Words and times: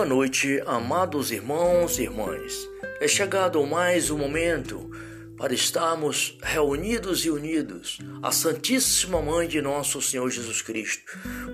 Boa 0.00 0.08
noite, 0.08 0.62
amados 0.64 1.30
irmãos 1.30 1.98
e 1.98 2.04
irmãs. 2.04 2.66
É 3.02 3.06
chegado 3.06 3.62
mais 3.66 4.10
um 4.10 4.16
momento 4.16 4.90
para 5.36 5.52
estarmos 5.52 6.38
reunidos 6.42 7.26
e 7.26 7.30
unidos 7.30 7.98
à 8.22 8.32
Santíssima 8.32 9.20
Mãe 9.20 9.46
de 9.46 9.60
nosso 9.60 10.00
Senhor 10.00 10.30
Jesus 10.30 10.62
Cristo, 10.62 11.02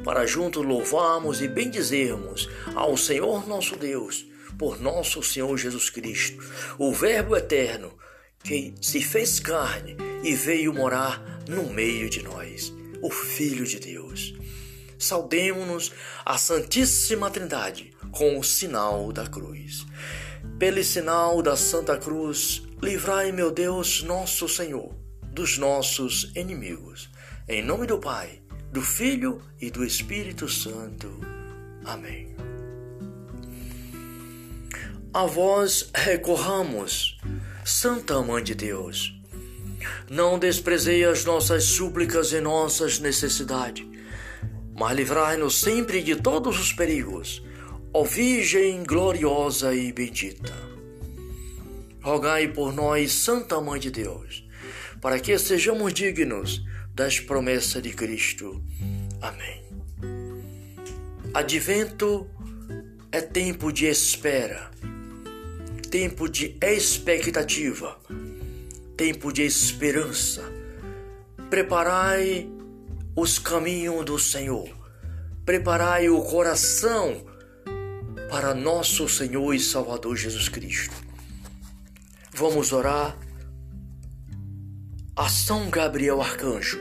para 0.05 0.25
juntos 0.27 0.65
louvarmos 0.65 1.43
e 1.43 1.49
bendizermos 1.49 2.49
ao 2.73 2.97
Senhor 2.97 3.49
nosso 3.49 3.75
Deus 3.75 4.25
por 4.57 4.81
nosso 4.81 5.25
Senhor 5.25 5.59
Jesus 5.59 5.91
Cristo, 5.91 6.41
o 6.79 6.93
Verbo 6.93 7.35
eterno 7.35 7.99
que 8.45 8.75
se 8.81 9.03
fez 9.03 9.41
carne 9.41 9.97
e 10.23 10.37
veio 10.37 10.73
morar 10.73 11.43
no 11.49 11.65
meio 11.65 12.09
de 12.09 12.23
nós, 12.23 12.73
o 13.03 13.11
Filho 13.11 13.65
de 13.65 13.81
Deus. 13.81 14.37
Saudemos-nos 14.99 15.93
a 16.25 16.39
Santíssima 16.39 17.31
Trindade 17.31 17.93
com 18.11 18.39
o 18.39 18.45
sinal 18.45 19.13
da 19.13 19.27
cruz. 19.27 19.87
Pelo 20.59 20.83
sinal 20.83 21.43
da 21.43 21.57
Santa 21.57 21.99
Cruz, 21.99 22.63
livrai, 22.83 23.33
meu 23.33 23.51
Deus, 23.51 24.03
nosso 24.03 24.49
Senhor, 24.49 24.95
dos 25.33 25.59
nossos 25.59 26.33
inimigos. 26.35 27.11
Em 27.49 27.63
nome 27.63 27.87
do 27.87 27.99
Pai, 27.99 28.41
do 28.73 28.81
Filho 28.81 29.43
e 29.61 29.71
do 29.71 29.85
Espírito 29.85 30.49
Santo. 30.49 31.21
Amém. 31.85 32.35
A 35.13 35.25
vós 35.25 35.91
recorramos, 35.95 37.19
Santa 37.65 38.21
Mãe 38.21 38.43
de 38.43 38.55
Deus. 38.55 39.15
Não 40.11 40.39
desprezei 40.39 41.05
as 41.05 41.25
nossas 41.25 41.65
súplicas 41.65 42.33
e 42.33 42.41
nossas 42.41 42.99
necessidades, 42.99 43.87
mas 44.79 44.97
livrai-nos 44.97 45.61
sempre 45.61 46.03
de 46.03 46.17
todos 46.17 46.59
os 46.61 46.73
perigos 46.73 47.43
Ó 47.99 48.05
Virgem 48.05 48.85
gloriosa 48.85 49.75
e 49.75 49.91
bendita, 49.91 50.53
rogai 52.03 52.47
por 52.47 52.71
nós, 52.71 53.11
Santa 53.11 53.59
Mãe 53.59 53.81
de 53.81 53.91
Deus, 53.91 54.47
para 55.01 55.19
que 55.19 55.39
sejamos 55.39 55.95
dignos 55.95 56.63
das 56.95 57.19
promessas 57.19 57.83
de 57.83 57.95
Cristo. 57.95 58.63
Amém. 59.23 59.65
Advento 61.33 62.29
é 63.11 63.23
tempo 63.23 63.73
de 63.73 63.87
espera, 63.87 64.71
tempo 65.91 66.29
de 66.29 66.55
expectativa, 66.61 67.99
tempo 68.95 69.33
de 69.33 69.41
esperança. 69.41 70.45
Preparai 71.49 72.47
os 73.17 73.39
caminhos 73.39 74.05
do 74.05 74.19
Senhor, 74.19 74.69
preparai 75.47 76.11
o 76.11 76.21
coração 76.21 77.25
para 78.29 78.55
nosso 78.55 79.09
Senhor 79.09 79.55
e 79.55 79.59
Salvador 79.59 80.15
Jesus 80.17 80.51
Cristo. 80.51 80.95
Vamos 82.31 82.75
orar 82.75 83.17
a 85.17 85.31
São 85.31 85.71
Gabriel 85.71 86.21
Arcanjo, 86.21 86.79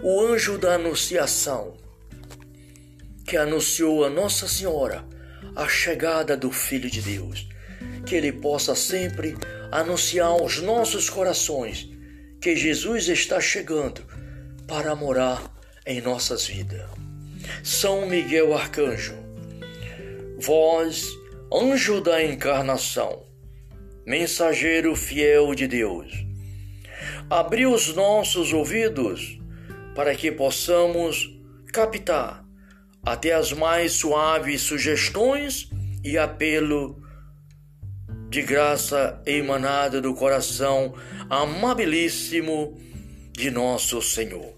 o 0.00 0.20
anjo 0.20 0.56
da 0.58 0.74
Anunciação, 0.74 1.76
que 3.26 3.36
anunciou 3.36 4.04
a 4.04 4.08
Nossa 4.08 4.46
Senhora 4.46 5.04
a 5.56 5.66
chegada 5.66 6.36
do 6.36 6.52
Filho 6.52 6.88
de 6.88 7.02
Deus, 7.02 7.48
que 8.06 8.14
ele 8.14 8.30
possa 8.30 8.76
sempre 8.76 9.36
anunciar 9.72 10.28
aos 10.28 10.62
nossos 10.62 11.10
corações 11.10 11.90
que 12.40 12.54
Jesus 12.54 13.08
está 13.08 13.40
chegando 13.40 14.04
para 14.66 14.94
morar 14.94 15.42
em 15.86 16.00
nossas 16.00 16.46
vidas. 16.46 16.88
São 17.62 18.06
Miguel 18.06 18.54
Arcanjo, 18.54 19.14
Vós, 20.38 21.08
anjo 21.52 22.00
da 22.00 22.22
encarnação, 22.22 23.24
mensageiro 24.04 24.94
fiel 24.94 25.54
de 25.54 25.66
Deus, 25.66 26.12
abri 27.30 27.66
os 27.66 27.94
nossos 27.94 28.52
ouvidos 28.52 29.38
para 29.94 30.14
que 30.14 30.30
possamos 30.30 31.34
captar 31.72 32.44
até 33.02 33.32
as 33.32 33.52
mais 33.52 33.92
suaves 33.92 34.62
sugestões 34.62 35.70
e 36.04 36.18
apelo 36.18 37.00
de 38.28 38.42
graça 38.42 39.22
emanada 39.24 40.00
do 40.00 40.12
coração 40.14 40.94
amabilíssimo 41.30 42.78
de 43.32 43.50
nosso 43.50 44.02
Senhor. 44.02 44.55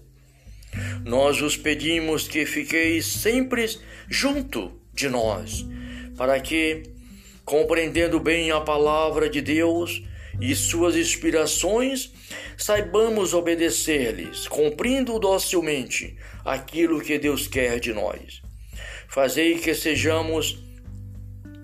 Nós 1.09 1.41
os 1.41 1.57
pedimos 1.57 2.27
que 2.27 2.45
fiqueis 2.45 3.03
sempre 3.07 3.67
junto 4.07 4.79
de 4.93 5.09
nós, 5.09 5.65
para 6.15 6.39
que, 6.39 6.83
compreendendo 7.43 8.19
bem 8.19 8.51
a 8.51 8.61
palavra 8.61 9.27
de 9.27 9.41
Deus 9.41 10.03
e 10.39 10.55
suas 10.55 10.95
inspirações, 10.95 12.13
saibamos 12.55 13.33
obedecer-lhes, 13.33 14.47
cumprindo 14.47 15.17
docilmente 15.17 16.15
aquilo 16.45 17.01
que 17.01 17.17
Deus 17.17 17.47
quer 17.47 17.79
de 17.79 17.91
nós. 17.91 18.43
Fazei 19.07 19.57
que 19.57 19.73
sejamos 19.73 20.59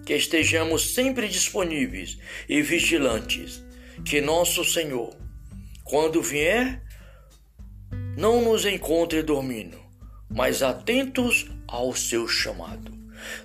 que 0.07 0.15
estejamos 0.15 0.95
sempre 0.95 1.27
disponíveis 1.27 2.17
e 2.49 2.63
vigilantes, 2.63 3.63
que 4.03 4.21
nosso 4.21 4.65
Senhor, 4.65 5.15
quando 5.83 6.19
vier, 6.19 6.81
não 8.17 8.41
nos 8.41 8.65
encontre 8.65 9.21
dormindo, 9.21 9.77
mas 10.29 10.61
atentos 10.61 11.47
ao 11.67 11.95
seu 11.95 12.27
chamado. 12.27 12.91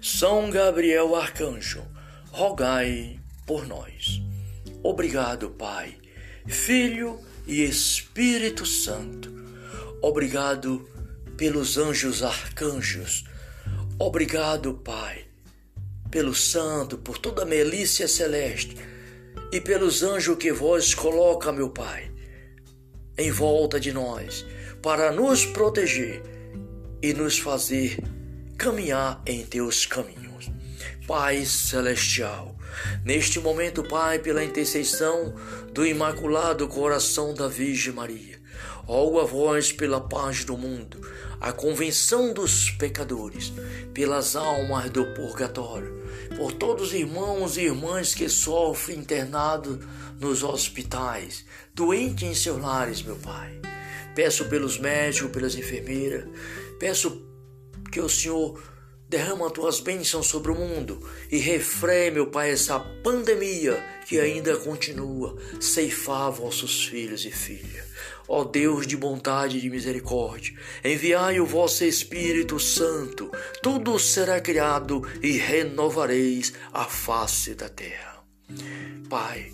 São 0.01 0.51
Gabriel 0.51 1.15
Arcanjo, 1.17 1.83
rogai 2.31 3.19
por 3.47 3.67
nós. 3.67 4.21
Obrigado, 4.83 5.51
Pai, 5.51 5.97
Filho 6.47 7.21
e 7.47 7.63
Espírito 7.65 8.65
Santo. 8.65 9.33
Obrigado 10.01 10.89
pelos 11.37 11.77
anjos 11.77 12.23
arcanjos. 12.23 13.25
Obrigado, 13.99 14.75
Pai, 14.75 15.25
pelo 16.11 16.35
santo, 16.35 16.97
por 16.97 17.19
toda 17.19 17.43
a 17.43 17.47
melícia 17.47 18.07
celeste 18.09 18.77
e 19.53 19.61
pelos 19.61 20.03
anjos 20.03 20.37
que 20.37 20.53
vós 20.53 20.95
coloca, 20.95 21.53
meu 21.53 21.71
Pai, 21.71 22.11
em 23.19 23.31
volta 23.31 23.79
de 23.79 23.93
nós, 23.93 24.47
para 24.83 25.13
nos 25.13 25.45
proteger 25.45 26.23
e 27.03 27.13
nos 27.13 27.39
fazer 27.39 27.99
caminhar 28.57 29.23
em 29.27 29.45
teus 29.45 29.87
caminhos. 29.87 30.51
Pai 31.07 31.45
Celestial, 31.45 32.57
neste 33.05 33.41
momento, 33.41 33.83
Pai, 33.83 34.19
pela 34.19 34.45
intercessão 34.45 35.35
do 35.73 35.87
Imaculado 35.87 36.69
Coração 36.69 37.35
da 37.35 37.49
Virgem 37.49 37.93
Maria, 37.93 38.39
rogo 38.85 39.21
a 39.21 39.25
vós 39.25 39.73
pela 39.73 40.01
paz 40.01 40.45
do 40.45 40.57
mundo, 40.57 41.01
a 41.41 41.53
convenção 41.53 42.33
dos 42.33 42.71
pecadores, 42.71 43.53
pelas 43.93 44.37
almas 44.37 44.89
do 44.91 45.05
purgatório, 45.15 46.03
por 46.37 46.53
todos 46.53 46.89
os 46.89 46.95
irmãos 46.95 47.57
e 47.57 47.63
irmãs 47.63 48.15
que 48.15 48.29
sofrem 48.29 48.99
internado 48.99 49.81
nos 50.19 50.43
hospitais, 50.43 51.45
doentes 51.75 52.29
em 52.29 52.35
seus 52.35 52.61
lares, 52.61 53.03
meu 53.03 53.17
Pai. 53.17 53.61
Peço 54.15 54.47
pelos 54.47 54.79
médicos, 54.79 55.31
pelas 55.31 55.55
enfermeiras, 55.55 56.25
peço 56.79 57.23
que 57.91 58.01
o 58.01 58.09
Senhor 58.09 58.61
derrama 59.11 59.47
as 59.47 59.53
tuas 59.53 59.81
bênçãos 59.81 60.29
sobre 60.29 60.53
o 60.53 60.55
mundo 60.55 61.05
e 61.33 61.39
refreie, 61.39 62.13
meu 62.13 62.29
Pai, 62.29 62.53
essa 62.53 62.79
pandemia 62.79 63.85
que 64.07 64.21
ainda 64.21 64.57
continua, 64.57 65.37
ceifar 65.61 66.31
vossos 66.31 66.85
filhos 66.87 67.25
e 67.25 67.31
filhas. 67.31 67.87
Ó 68.29 68.45
Deus 68.45 68.87
de 68.87 68.97
bondade 68.97 69.59
e 69.59 69.61
de 69.61 69.69
misericórdia, 69.69 70.57
enviai 70.85 71.41
o 71.41 71.47
vosso 71.47 71.83
Espírito 71.83 72.61
Santo, 72.61 73.33
tudo 73.61 73.99
será 73.99 74.41
criado 74.41 75.03
e 75.21 75.33
renovareis 75.33 76.53
a 76.73 76.85
face 76.85 77.55
da 77.57 77.69
terra. 77.69 78.23
Pai, 79.09 79.53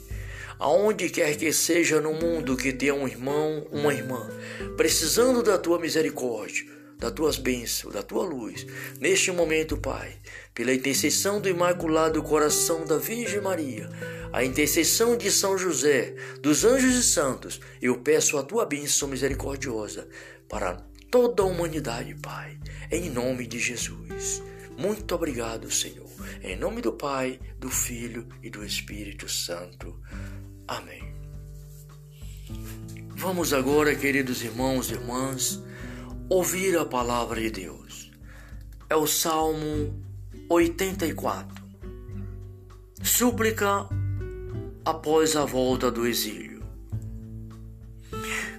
aonde 0.59 1.09
quer 1.09 1.37
que 1.37 1.53
seja 1.53 2.01
no 2.01 2.13
mundo 2.13 2.57
que 2.57 2.73
tenha 2.73 2.95
um 2.95 3.07
irmão, 3.07 3.67
uma 3.71 3.93
irmã, 3.93 4.29
precisando 4.77 5.43
da 5.43 5.59
tua 5.59 5.79
misericórdia, 5.79 6.65
das 6.99 7.13
tuas 7.13 7.37
bênçãos, 7.37 7.93
da 7.93 8.03
tua 8.03 8.25
luz. 8.25 8.67
Neste 9.01 9.31
momento, 9.31 9.77
Pai, 9.77 10.17
pela 10.55 10.73
intercessão 10.73 11.41
do 11.41 11.49
Imaculado 11.49 12.23
Coração 12.23 12.85
da 12.85 12.97
Virgem 12.97 13.41
Maria, 13.41 13.91
a 14.33 14.45
intercessão 14.45 15.17
de 15.17 15.31
São 15.31 15.57
José, 15.57 16.15
dos 16.41 16.65
anjos 16.65 16.95
e 16.95 17.03
santos, 17.03 17.61
eu 17.81 17.99
peço 17.99 18.39
a 18.39 18.43
tua 18.43 18.65
bênção 18.65 19.09
misericordiosa 19.09 20.09
para 20.49 20.83
toda 21.11 21.43
a 21.43 21.47
humanidade, 21.47 22.15
Pai, 22.15 22.59
em 22.91 23.11
nome 23.11 23.47
de 23.47 23.59
Jesus. 23.59 24.43
Muito 24.77 25.15
obrigado, 25.15 25.71
Senhor. 25.71 26.07
Em 26.43 26.55
nome 26.55 26.83
do 26.83 26.93
Pai, 26.93 27.41
do 27.59 27.71
Filho 27.71 28.29
e 28.43 28.51
do 28.51 28.65
Espírito 28.65 29.27
Santo. 29.29 29.99
Amém. 30.69 31.15
Vamos 33.11 33.53
agora, 33.53 33.95
queridos 33.95 34.43
irmãos 34.43 34.91
e 34.91 34.95
irmãs, 34.95 35.63
ouvir 36.29 36.77
a 36.77 36.85
palavra 36.85 37.41
de 37.41 37.51
Deus. 37.51 38.11
É 38.89 38.97
o 38.97 39.07
Salmo 39.07 40.03
84 40.49 41.67
Súplica 43.03 43.89
após 44.85 45.37
a 45.37 45.45
volta 45.45 45.91
do 45.91 46.07
exílio. 46.07 46.65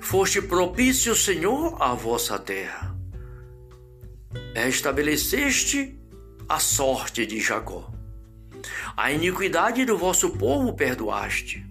Foste 0.02 0.42
propício, 0.42 1.16
Senhor, 1.16 1.76
à 1.82 1.94
vossa 1.94 2.40
terra. 2.40 2.96
Estabeleceste 4.56 6.00
a 6.48 6.60
sorte 6.60 7.26
de 7.26 7.40
Jacó. 7.40 7.92
A 8.96 9.12
iniquidade 9.12 9.84
do 9.86 9.98
vosso 9.98 10.30
povo 10.32 10.74
perdoaste. 10.74 11.66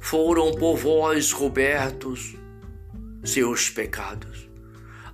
Foram 0.00 0.52
por 0.52 0.76
vós 0.76 1.32
cobertos 1.32 2.34
seus 3.22 3.68
pecados. 3.68 4.48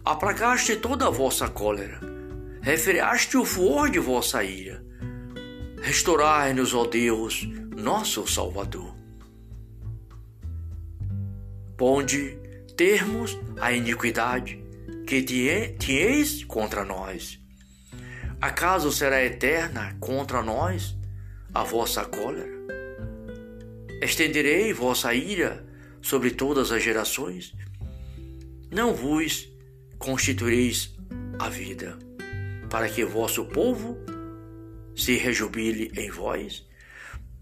Aplagaste 0.05 0.77
toda 0.77 1.09
a 1.09 1.11
vossa 1.11 1.49
cólera. 1.49 2.01
Refreaste 2.63 3.37
o 3.37 3.45
furor 3.45 3.91
de 3.91 3.99
vossa 3.99 4.43
ira. 4.45 4.85
Restaurai-nos, 5.83 6.73
ó 6.73 6.85
Deus, 6.85 7.47
nosso 7.77 8.27
Salvador. 8.27 8.95
Ponde 11.77 12.39
termos 12.77 13.37
a 13.61 13.73
iniquidade 13.73 14.65
que 15.07 15.23
tieis 15.23 16.45
contra 16.45 16.85
nós. 16.85 17.39
Acaso 18.41 18.91
será 18.93 19.23
eterna 19.25 19.97
contra 20.01 20.43
nós 20.43 20.97
a 21.53 21.63
vossa 21.63 22.05
cólera? 22.05 22.56
Estenderei 24.01 24.75
vossa 24.75 25.15
ira 25.15 25.67
sobre 26.03 26.31
todas 26.31 26.71
as 26.71 26.83
gerações? 26.83 27.55
Não 28.71 28.95
vos 28.95 29.49
constituireis 29.99 30.95
a 31.39 31.49
vida, 31.49 31.99
para 32.69 32.89
que 32.89 33.05
vosso 33.05 33.47
povo 33.47 33.97
se 34.95 35.17
rejubile 35.17 35.91
em 35.97 36.11
vós? 36.11 36.67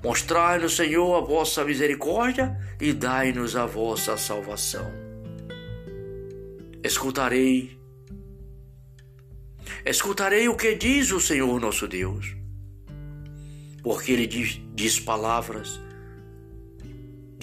Mostrai-nos, 0.03 0.77
Senhor, 0.77 1.17
a 1.17 1.27
vossa 1.27 1.65
misericórdia 1.65 2.57
e 2.81 2.93
dai-nos 2.93 3.57
a 3.57 3.67
vossa 3.67 4.17
salvação. 4.17 4.93
Escutarei, 6.85 7.77
escutarei 9.85 10.49
o 10.49 10.57
que 10.57 10.75
diz 10.77 11.11
o 11.11 11.19
Senhor 11.19 11.59
nosso 11.59 11.89
Deus, 11.89 12.37
porque 13.83 14.13
Ele 14.13 14.27
diz, 14.27 14.61
diz 14.75 15.01
palavras 15.01 15.84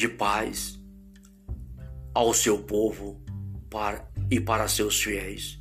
de 0.02 0.10
paz 0.10 0.80
ao 2.12 2.34
seu 2.34 2.58
povo 2.58 3.24
para, 3.70 4.10
e 4.32 4.40
para 4.40 4.68
seus 4.68 5.00
fiéis, 5.00 5.60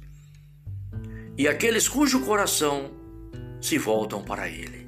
e 1.37 1.47
aqueles 1.47 1.87
cujo 1.87 2.25
coração 2.25 2.91
se 3.61 3.77
voltam 3.77 4.25
para 4.25 4.49
Ele. 4.49 4.87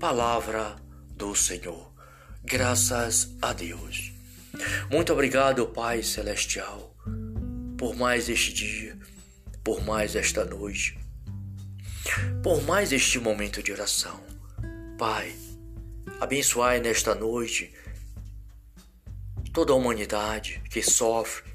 Palavra 0.00 0.74
do 1.14 1.32
Senhor. 1.32 1.92
Graças 2.42 3.36
a 3.40 3.52
Deus. 3.52 4.12
Muito 4.90 5.12
obrigado, 5.12 5.64
Pai 5.68 6.02
Celestial, 6.02 6.92
por 7.78 7.94
mais 7.94 8.28
este 8.28 8.52
dia, 8.52 8.98
por 9.62 9.80
mais 9.84 10.16
esta 10.16 10.44
noite, 10.44 10.98
por 12.42 12.60
mais 12.64 12.92
este 12.92 13.20
momento 13.20 13.62
de 13.62 13.70
oração. 13.70 14.20
Pai, 14.98 15.32
abençoai 16.20 16.80
nesta 16.80 17.14
noite 17.14 17.72
toda 19.52 19.72
a 19.72 19.76
humanidade 19.76 20.62
que 20.70 20.82
sofre 20.82 21.52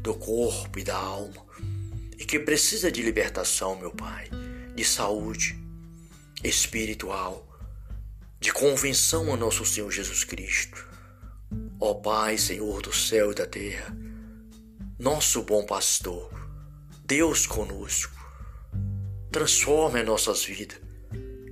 do 0.00 0.14
corpo 0.14 0.78
e 0.78 0.84
da 0.84 0.96
alma 0.96 1.44
e 2.16 2.24
que 2.24 2.38
precisa 2.38 2.90
de 2.90 3.02
libertação, 3.02 3.76
meu 3.76 3.90
Pai, 3.90 4.30
de 4.74 4.84
saúde 4.84 5.58
espiritual, 6.44 7.44
de 8.38 8.52
convenção 8.52 9.34
a 9.34 9.36
nosso 9.36 9.64
Senhor 9.64 9.90
Jesus 9.90 10.22
Cristo. 10.22 10.86
Ó 11.80 11.94
Pai, 11.94 12.38
Senhor 12.38 12.80
do 12.80 12.92
céu 12.92 13.32
e 13.32 13.34
da 13.34 13.46
terra, 13.46 13.94
nosso 14.98 15.42
bom 15.42 15.66
pastor, 15.66 16.30
Deus 17.04 17.44
conosco, 17.44 18.14
transforme 19.32 20.02
nossas 20.02 20.44
vidas 20.44 20.80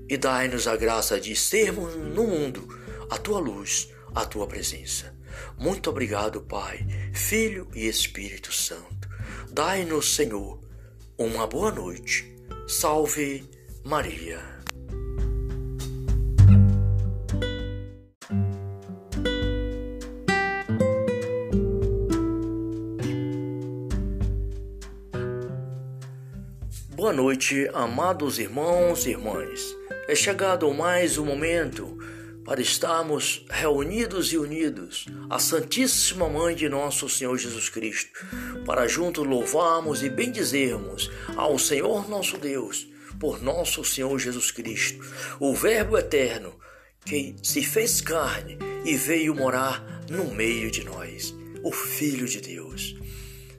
e 0.09 0.17
dai-nos 0.17 0.69
a 0.69 0.77
graça 0.77 1.21
de 1.21 1.35
sermos 1.35 1.97
no 1.97 2.27
mundo 2.27 2.69
a 3.11 3.19
tua 3.19 3.41
luz, 3.41 3.89
a 4.15 4.25
tua 4.25 4.47
presença. 4.47 5.14
Muito 5.59 5.91
obrigado, 5.91 6.41
Pai, 6.41 6.87
Filho 7.13 7.69
e 7.75 7.87
Espírito 7.87 8.53
Santo. 8.53 9.09
Dai-nos, 9.51 10.15
Senhor, 10.15 10.61
uma 11.19 11.47
boa 11.47 11.71
noite. 11.71 12.35
Salve 12.67 13.49
Maria. 13.85 14.55
Boa 27.05 27.13
noite, 27.13 27.69
amados 27.75 28.39
irmãos 28.39 29.05
e 29.05 29.11
irmãs. 29.11 29.77
É 30.09 30.15
chegado 30.15 30.73
mais 30.73 31.19
um 31.19 31.25
momento 31.27 31.99
para 32.45 32.61
estarmos 32.61 33.45
reunidos 33.49 34.33
e 34.33 34.39
unidos 34.39 35.07
à 35.31 35.39
Santíssima 35.39 36.29
Mãe 36.29 36.55
de 36.55 36.69
nosso 36.69 37.09
Senhor 37.09 37.37
Jesus 37.39 37.69
Cristo, 37.69 38.11
para 38.67 38.87
juntos 38.87 39.27
louvarmos 39.27 40.03
e 40.03 40.11
bendizermos 40.11 41.11
ao 41.37 41.59
Senhor 41.59 42.09
nosso 42.09 42.37
Deus 42.37 42.87
por 43.19 43.43
nosso 43.43 43.85
Senhor 43.85 44.19
Jesus 44.19 44.51
Cristo, 44.51 45.05
o 45.41 45.55
Verbo 45.55 45.97
eterno 45.97 46.55
que 47.05 47.37
se 47.43 47.63
fez 47.63 48.01
carne 48.01 48.59
e 48.85 48.97
veio 48.97 49.35
morar 49.35 50.05
no 50.11 50.25
meio 50.35 50.71
de 50.71 50.85
nós, 50.85 51.35
o 51.63 51.71
Filho 51.73 52.27
de 52.27 52.41
Deus. 52.41 52.97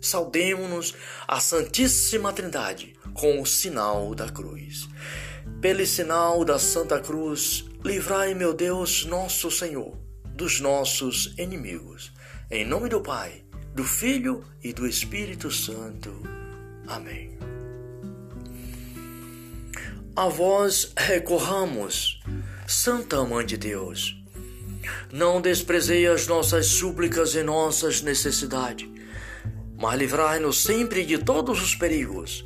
Saudemos-nos 0.02 0.94
a 1.28 1.40
Santíssima 1.40 2.32
Trindade 2.32 2.94
com 3.14 3.42
o 3.42 3.46
sinal 3.46 4.14
da 4.14 4.30
cruz. 4.30 4.88
Pelo 5.62 5.86
sinal 5.86 6.44
da 6.44 6.60
Santa 6.60 7.00
Cruz, 7.00 7.66
livrai, 7.86 8.34
meu 8.34 8.52
Deus, 8.52 9.06
nosso 9.06 9.52
Senhor, 9.52 9.96
dos 10.26 10.60
nossos 10.60 11.36
inimigos. 11.38 12.12
Em 12.50 12.66
nome 12.66 12.90
do 12.90 13.00
Pai, 13.00 13.44
do 13.76 13.84
Filho 13.84 14.44
e 14.64 14.74
do 14.74 14.88
Espírito 14.88 15.52
Santo. 15.52 16.12
Amém. 16.88 17.38
A 20.16 20.28
vós 20.28 20.94
recorramos, 20.98 22.24
Santa 22.68 23.24
Mãe 23.24 23.46
de 23.46 23.56
Deus. 23.56 24.20
Não 25.12 25.40
desprezei 25.40 26.08
as 26.08 26.26
nossas 26.26 26.66
súplicas 26.66 27.36
e 27.36 27.44
nossas 27.44 28.02
necessidades, 28.02 28.90
mas 29.78 30.00
livrai-nos 30.00 30.64
sempre 30.64 31.06
de 31.06 31.20
todos 31.20 31.62
os 31.62 31.76
perigos 31.76 32.44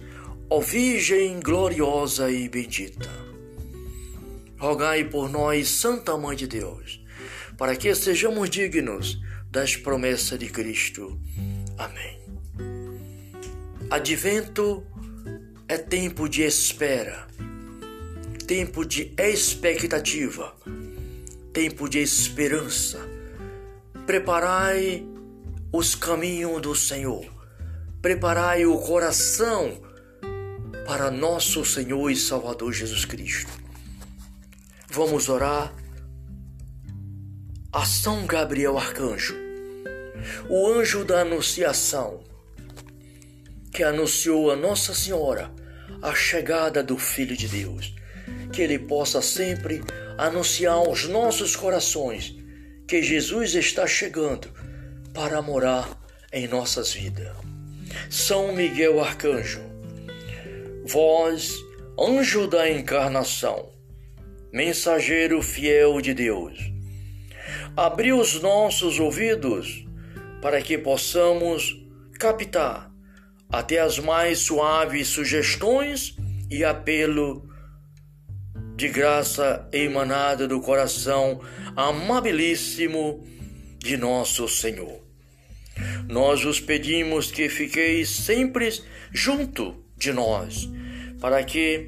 Ó 0.52 0.60
Virgem 0.62 1.40
gloriosa 1.40 2.32
e 2.32 2.50
bendita, 2.50 3.08
rogai 4.60 5.06
por 5.06 5.30
nós, 5.30 5.70
Santa 5.70 6.18
Mãe 6.18 6.36
de 6.36 6.46
Deus, 6.46 7.02
para 7.58 7.76
que 7.76 7.96
sejamos 7.96 8.50
dignos 8.50 9.18
das 9.50 9.76
promessas 9.76 10.38
de 10.38 10.50
Cristo. 10.50 11.20
Amém. 11.78 12.20
Advento 13.90 14.86
é 15.68 15.78
tempo 15.78 16.28
de 16.28 16.44
espera, 16.44 17.26
tempo 18.46 18.86
de 18.86 19.14
expectativa, 19.18 20.54
tempo 21.54 21.88
de 21.88 22.00
esperança. 22.00 23.00
Preparai 24.06 25.06
os 25.72 25.96
caminhos 25.96 26.62
do 26.62 26.76
Senhor, 26.76 27.26
preparai 28.02 28.66
o 28.66 28.78
coração 28.78 29.82
para 30.86 31.10
nosso 31.10 31.64
Senhor 31.64 32.10
e 32.10 32.16
Salvador 32.16 32.74
Jesus 32.74 33.06
Cristo. 33.06 33.69
Vamos 34.92 35.30
orar 35.30 35.72
a 37.72 37.86
São 37.86 38.26
Gabriel 38.26 38.76
Arcanjo, 38.76 39.36
o 40.50 40.68
anjo 40.68 41.06
da 41.06 41.22
Anunciação, 41.22 42.24
que 43.72 43.84
anunciou 43.84 44.50
a 44.50 44.56
Nossa 44.56 44.96
Senhora 44.96 45.52
a 46.02 46.16
chegada 46.16 46.82
do 46.82 46.98
Filho 46.98 47.38
de 47.38 47.48
Deus, 47.48 47.94
que 48.52 48.64
ele 48.64 48.80
possa 48.80 49.22
sempre 49.22 49.84
anunciar 50.18 50.74
aos 50.74 51.08
nossos 51.08 51.56
corações 51.56 52.36
que 52.88 53.04
Jesus 53.04 53.54
está 53.54 53.86
chegando 53.86 54.50
para 55.14 55.40
morar 55.40 55.88
em 56.34 56.48
nossas 56.48 56.92
vidas. 56.92 57.32
São 58.10 58.56
Miguel 58.56 59.00
Arcanjo, 59.00 59.62
Vós, 60.84 61.54
anjo 62.00 62.48
da 62.48 62.68
encarnação, 62.68 63.78
mensageiro 64.52 65.42
fiel 65.42 66.02
de 66.02 66.14
Deus, 66.14 66.58
abri 67.76 68.12
os 68.12 68.42
nossos 68.42 69.00
ouvidos 69.00 69.86
para 70.42 70.62
que 70.62 70.78
possamos 70.78 71.78
captar 72.20 72.92
até 73.50 73.80
as 73.80 74.00
mais 74.00 74.40
suaves 74.40 75.08
sugestões 75.08 76.16
e 76.50 76.64
apelo 76.64 77.50
de 78.76 78.88
graça 78.88 79.68
emanado 79.74 80.48
do 80.48 80.62
coração 80.62 81.42
amabilíssimo 81.76 83.26
de 83.80 83.98
nosso 83.98 84.48
Senhor. 84.48 85.02
Nós 86.08 86.44
vos 86.44 86.60
pedimos 86.60 87.32
que 87.32 87.50
fiqueis 87.50 88.10
sempre 88.10 88.70
junto 89.12 89.84
de 89.98 90.12
nós, 90.12 90.70
para 91.20 91.44
que, 91.44 91.88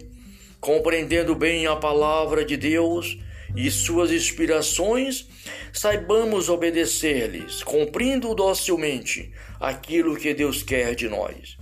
compreendendo 0.61 1.33
bem 1.33 1.65
a 1.65 1.75
palavra 1.75 2.45
de 2.45 2.55
Deus 2.55 3.17
e 3.55 3.69
suas 3.71 4.11
inspirações, 4.11 5.27
saibamos 5.73 6.47
obedecer-lhes, 6.47 7.63
cumprindo 7.63 8.33
docilmente 8.35 9.33
aquilo 9.59 10.15
que 10.15 10.33
Deus 10.35 10.61
quer 10.61 10.93
de 10.95 11.09
nós. 11.09 11.57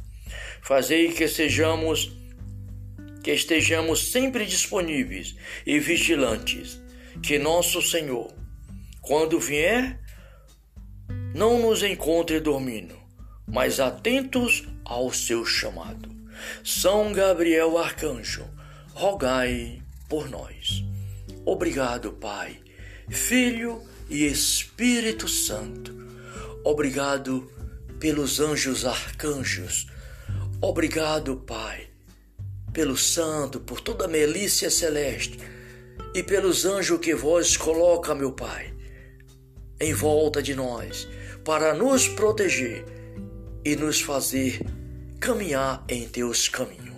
Fazei 0.62 1.13
que 1.13 1.27
sejamos 1.27 2.12
que 3.24 3.32
estejamos 3.32 4.12
sempre 4.12 4.46
disponíveis 4.46 5.36
e 5.65 5.79
vigilantes, 5.79 6.79
que 7.22 7.38
nosso 7.38 7.82
Senhor, 7.82 8.34
quando 9.01 9.39
vier, 9.39 10.00
não 11.34 11.60
nos 11.60 11.84
encontre 11.84 12.39
dormindo, 12.39 12.96
mas 13.48 13.79
atentos 13.79 14.68
ao 14.86 15.12
seu 15.12 15.46
chamado. 15.46 16.10
São 16.63 17.12
Gabriel 17.12 17.77
Arcanjo, 17.77 18.46
rogai 19.00 19.82
por 20.10 20.29
nós. 20.29 20.84
Obrigado, 21.46 22.12
Pai, 22.12 22.60
Filho 23.10 23.82
e 24.10 24.25
Espírito 24.25 25.25
Santo. 25.25 25.96
Obrigado 26.65 27.50
pelos 27.98 28.41
anjos 28.41 28.84
arcanjos. 28.84 29.88
Obrigado, 30.60 31.38
Pai, 31.38 31.88
pelo 32.74 32.98
santo, 32.98 33.62
por 33.62 33.79
toda 33.79 34.03
a 34.03 34.10
melícia 34.10 34.70
celeste 34.70 35.39
e 36.13 36.22
pelos 36.22 36.65
anjos 36.65 37.00
que 37.00 37.15
vós 37.15 37.56
coloca, 37.56 38.13
meu 38.13 38.34
Pai, 38.34 38.74
em 39.79 39.94
volta 39.94 40.44
de 40.44 40.53
nós, 40.53 41.08
para 41.46 41.74
nos 41.74 42.06
proteger 42.10 42.84
e 43.63 43.77
nos 43.77 44.01
fazer 44.01 44.60
caminhar 45.22 45.86
em 45.88 46.06
teus 46.06 46.50
caminhos. 46.50 46.88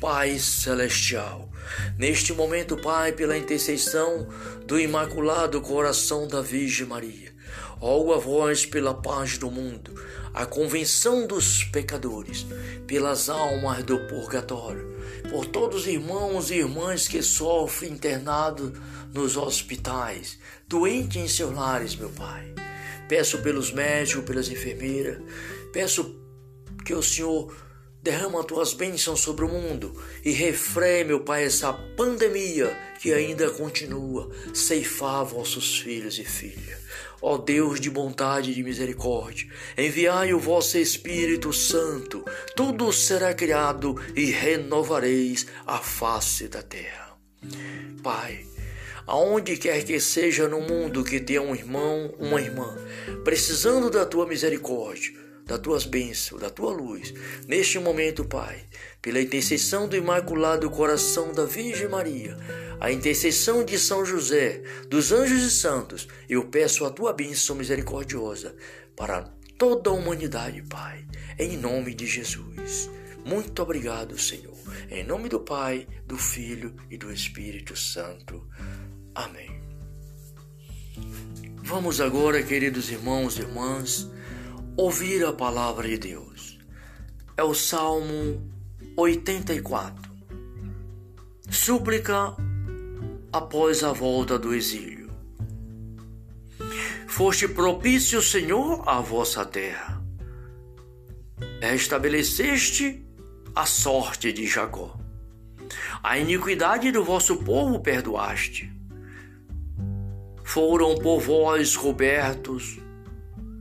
Pai 0.00 0.38
celestial, 0.38 1.50
neste 1.98 2.32
momento, 2.32 2.74
Pai, 2.74 3.12
pela 3.12 3.36
intercessão 3.36 4.26
do 4.64 4.80
Imaculado 4.80 5.60
Coração 5.60 6.26
da 6.26 6.40
Virgem 6.40 6.86
Maria, 6.86 7.34
rogo 7.78 8.14
a 8.14 8.16
vós 8.16 8.64
pela 8.64 8.94
paz 8.94 9.36
do 9.36 9.50
mundo, 9.50 9.94
a 10.32 10.46
convenção 10.46 11.26
dos 11.26 11.64
pecadores, 11.64 12.46
pelas 12.86 13.28
almas 13.28 13.84
do 13.84 13.98
purgatório, 14.06 14.90
por 15.28 15.44
todos 15.44 15.82
os 15.82 15.86
irmãos 15.86 16.50
e 16.50 16.54
irmãs 16.54 17.06
que 17.06 17.20
sofrem 17.20 17.92
internado 17.92 18.72
nos 19.12 19.36
hospitais, 19.36 20.38
doentes 20.66 21.22
em 21.22 21.28
seus 21.28 21.54
lares, 21.54 21.94
meu 21.94 22.08
Pai. 22.08 22.54
Peço 23.06 23.36
pelos 23.42 23.70
médicos, 23.70 24.24
pelas 24.24 24.48
enfermeiras, 24.48 25.18
peço 25.74 26.18
que 26.86 26.94
o 26.94 27.02
Senhor 27.02 27.54
derrama 28.02 28.42
tuas 28.42 28.72
bênçãos 28.72 29.20
sobre 29.20 29.44
o 29.44 29.48
mundo 29.48 29.94
e 30.24 30.30
refreie, 30.30 31.04
meu 31.04 31.20
Pai, 31.20 31.44
essa 31.44 31.72
pandemia 31.72 32.76
que 33.00 33.12
ainda 33.12 33.50
continua, 33.50 34.30
ceifar 34.54 35.24
vossos 35.24 35.78
filhos 35.78 36.18
e 36.18 36.24
filhas. 36.24 36.80
Ó 37.22 37.36
Deus 37.36 37.78
de 37.80 37.90
bondade 37.90 38.50
e 38.50 38.54
de 38.54 38.62
misericórdia, 38.62 39.46
enviai 39.76 40.32
o 40.32 40.38
vosso 40.38 40.78
Espírito 40.78 41.52
Santo, 41.52 42.24
tudo 42.56 42.90
será 42.92 43.34
criado 43.34 43.94
e 44.16 44.26
renovareis 44.26 45.46
a 45.66 45.78
face 45.78 46.48
da 46.48 46.62
terra. 46.62 47.14
Pai, 48.02 48.46
aonde 49.06 49.56
quer 49.58 49.84
que 49.84 50.00
seja 50.00 50.48
no 50.48 50.60
mundo 50.62 51.04
que 51.04 51.20
tenha 51.20 51.42
um 51.42 51.54
irmão, 51.54 52.14
uma 52.18 52.40
irmã, 52.40 52.74
precisando 53.22 53.90
da 53.90 54.06
tua 54.06 54.26
misericórdia, 54.26 55.12
das 55.50 55.58
tuas 55.58 55.84
bênçãos, 55.84 56.40
da 56.40 56.48
tua 56.48 56.70
luz. 56.70 57.12
Neste 57.48 57.76
momento, 57.80 58.24
Pai, 58.24 58.64
pela 59.02 59.20
intercessão 59.20 59.88
do 59.88 59.96
Imaculado 59.96 60.70
Coração 60.70 61.32
da 61.32 61.44
Virgem 61.44 61.88
Maria, 61.88 62.38
a 62.78 62.92
intercessão 62.92 63.64
de 63.64 63.76
São 63.76 64.06
José, 64.06 64.62
dos 64.88 65.10
anjos 65.10 65.42
e 65.42 65.50
santos, 65.50 66.06
eu 66.28 66.44
peço 66.44 66.84
a 66.84 66.90
tua 66.90 67.12
bênção 67.12 67.56
misericordiosa 67.56 68.54
para 68.94 69.22
toda 69.58 69.90
a 69.90 69.92
humanidade, 69.92 70.62
Pai, 70.62 71.04
em 71.36 71.56
nome 71.56 71.94
de 71.94 72.06
Jesus. 72.06 72.88
Muito 73.24 73.60
obrigado, 73.60 74.16
Senhor. 74.16 74.56
Em 74.88 75.02
nome 75.02 75.28
do 75.28 75.40
Pai, 75.40 75.84
do 76.06 76.16
Filho 76.16 76.76
e 76.88 76.96
do 76.96 77.12
Espírito 77.12 77.76
Santo. 77.76 78.46
Amém. 79.16 79.60
Vamos 81.62 82.00
agora, 82.00 82.40
queridos 82.40 82.88
irmãos 82.90 83.36
e 83.36 83.42
irmãs, 83.42 84.08
ouvir 84.80 85.22
a 85.26 85.30
palavra 85.30 85.86
de 85.86 85.98
Deus. 85.98 86.58
É 87.36 87.42
o 87.42 87.52
Salmo 87.52 88.50
84. 88.96 90.10
Súplica 91.50 92.34
após 93.30 93.84
a 93.84 93.92
volta 93.92 94.38
do 94.38 94.54
exílio. 94.54 95.10
Foste 97.06 97.46
propício, 97.46 98.22
Senhor, 98.22 98.82
à 98.88 99.02
vossa 99.02 99.44
terra. 99.44 100.02
Estabeleceste 101.60 103.06
a 103.54 103.66
sorte 103.66 104.32
de 104.32 104.46
Jacó. 104.46 104.98
A 106.02 106.16
iniquidade 106.16 106.90
do 106.90 107.04
vosso 107.04 107.36
povo 107.44 107.80
perdoaste. 107.80 108.72
Foram 110.42 110.94
por 110.94 111.20
vós 111.20 111.76
cobertos 111.76 112.80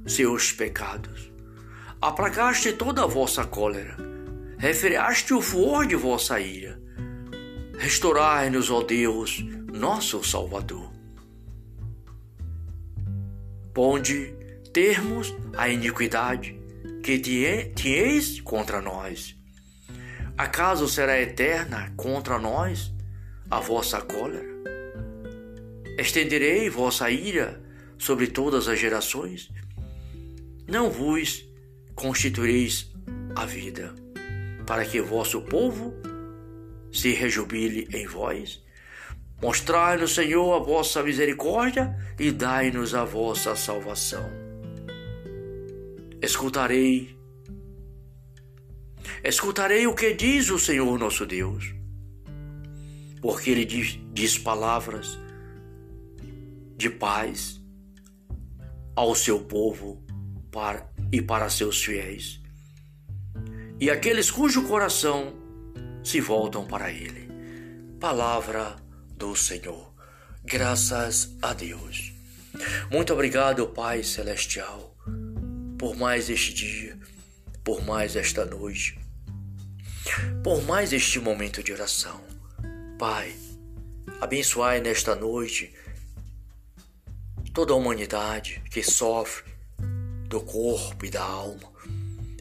seus 0.09 0.51
pecados. 0.51 1.31
Aplacaste 2.01 2.73
toda 2.73 3.03
a 3.03 3.07
vossa 3.07 3.45
cólera, 3.45 3.95
refreaste 4.57 5.33
o 5.33 5.41
furor 5.41 5.85
de 5.85 5.95
vossa 5.95 6.39
ira. 6.39 6.81
Restaurai-nos, 7.77 8.71
ó 8.71 8.81
Deus, 8.81 9.43
nosso 9.71 10.23
Salvador. 10.23 10.91
Ponde 13.73 14.33
termos 14.73 15.33
a 15.55 15.69
iniquidade 15.69 16.59
que 17.03 17.19
tieis 17.19 18.41
contra 18.41 18.81
nós. 18.81 19.35
Acaso 20.37 20.87
será 20.87 21.19
eterna 21.21 21.93
contra 21.95 22.39
nós 22.39 22.93
a 23.49 23.59
vossa 23.59 24.01
cólera? 24.01 24.49
Estenderei 25.97 26.69
vossa 26.69 27.09
ira 27.11 27.61
sobre 27.97 28.27
todas 28.27 28.67
as 28.67 28.79
gerações? 28.79 29.49
Não 30.69 30.89
vos 30.91 31.43
constituireis 31.95 32.91
a 33.35 33.45
vida, 33.45 33.93
para 34.65 34.85
que 34.85 35.01
vosso 35.01 35.41
povo 35.41 35.93
se 36.91 37.11
rejubile 37.11 37.88
em 37.91 38.05
vós. 38.05 38.63
Mostrai-nos, 39.41 40.13
Senhor, 40.13 40.53
a 40.53 40.59
vossa 40.59 41.01
misericórdia 41.01 41.97
e 42.19 42.31
dai-nos 42.31 42.93
a 42.93 43.03
vossa 43.03 43.55
salvação. 43.55 44.29
Escutarei, 46.21 47.17
escutarei 49.23 49.88
o 49.88 49.95
que 49.95 50.13
diz 50.13 50.49
o 50.49 50.59
Senhor 50.59 50.99
nosso 50.99 51.25
Deus, 51.25 51.73
porque 53.21 53.49
Ele 53.49 53.65
diz, 53.65 53.97
diz 54.13 54.38
palavras 54.38 55.17
de 56.75 56.89
paz 56.89 57.59
ao 58.95 59.15
seu 59.15 59.39
povo 59.39 60.03
para, 60.51 60.89
e 61.11 61.21
para 61.21 61.49
seus 61.49 61.83
fiéis, 61.83 62.39
e 63.79 63.89
aqueles 63.89 64.29
cujo 64.29 64.67
coração 64.67 65.33
se 66.03 66.19
voltam 66.19 66.65
para 66.65 66.91
Ele. 66.91 67.29
Palavra 67.99 68.75
do 69.15 69.35
Senhor. 69.35 69.93
Graças 70.43 71.35
a 71.41 71.53
Deus. 71.53 72.13
Muito 72.91 73.13
obrigado, 73.13 73.67
Pai 73.67 74.03
Celestial, 74.03 74.95
por 75.77 75.95
mais 75.95 76.29
este 76.29 76.53
dia, 76.53 76.97
por 77.63 77.85
mais 77.85 78.15
esta 78.15 78.43
noite, 78.45 78.99
por 80.43 80.63
mais 80.63 80.91
este 80.91 81.19
momento 81.19 81.61
de 81.63 81.71
oração. 81.71 82.21
Pai, 82.97 83.33
abençoai 84.19 84.81
nesta 84.81 85.15
noite 85.15 85.73
toda 87.53 87.73
a 87.73 87.75
humanidade 87.75 88.61
que 88.71 88.83
sofre 88.83 89.48
do 90.29 90.39
corpo 90.39 91.05
e 91.05 91.09
da 91.09 91.24
alma 91.24 91.74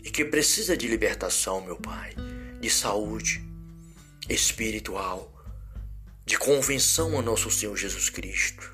e 0.05 0.11
que 0.11 0.23
precisa 0.23 0.77
de 0.77 0.87
libertação, 0.87 1.63
meu 1.63 1.77
Pai, 1.77 2.15
de 2.61 2.69
saúde 2.69 3.43
espiritual, 4.29 5.33
de 6.27 6.37
convenção 6.39 7.19
a 7.19 7.23
nosso 7.23 7.51
Senhor 7.51 7.75
Jesus 7.77 8.11
Cristo. 8.11 8.71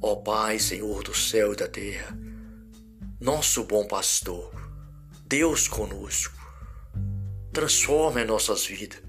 Ó 0.00 0.16
Pai, 0.16 0.58
Senhor 0.58 1.02
do 1.02 1.14
céu 1.14 1.52
e 1.52 1.56
da 1.56 1.68
terra, 1.68 2.16
nosso 3.20 3.62
bom 3.64 3.86
pastor, 3.86 4.50
Deus 5.26 5.68
conosco, 5.68 6.34
transforme 7.52 8.24
nossas 8.24 8.64
vidas, 8.64 9.02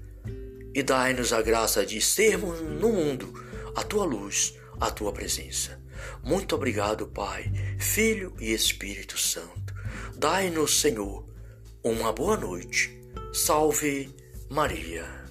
e 0.74 0.82
dai-nos 0.82 1.32
a 1.32 1.40
graça 1.40 1.86
de 1.86 2.02
sermos 2.02 2.60
no 2.60 2.92
mundo 2.92 3.32
a 3.74 3.82
tua 3.82 4.04
luz, 4.04 4.54
a 4.78 4.90
tua 4.90 5.10
presença. 5.10 5.85
Muito 6.22 6.54
obrigado, 6.54 7.06
Pai, 7.06 7.50
Filho 7.78 8.34
e 8.38 8.52
Espírito 8.52 9.18
Santo. 9.18 9.74
Dai-nos, 10.16 10.80
Senhor, 10.80 11.24
uma 11.82 12.12
boa 12.12 12.36
noite. 12.36 12.96
Salve 13.32 14.14
Maria. 14.48 15.25